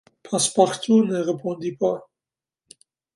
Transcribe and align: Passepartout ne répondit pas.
Passepartout 0.23 1.03
ne 1.03 1.17
répondit 1.19 1.73
pas. 1.73 2.09